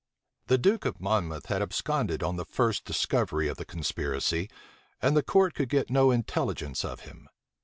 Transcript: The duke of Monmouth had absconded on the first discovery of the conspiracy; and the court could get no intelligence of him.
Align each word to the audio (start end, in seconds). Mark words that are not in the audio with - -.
The 0.47 0.57
duke 0.57 0.85
of 0.85 0.99
Monmouth 0.99 1.45
had 1.45 1.61
absconded 1.61 2.23
on 2.23 2.35
the 2.35 2.43
first 2.43 2.85
discovery 2.85 3.47
of 3.47 3.57
the 3.57 3.65
conspiracy; 3.65 4.49
and 4.99 5.15
the 5.15 5.21
court 5.21 5.53
could 5.53 5.69
get 5.69 5.91
no 5.91 6.09
intelligence 6.09 6.83
of 6.83 7.01
him. 7.01 7.27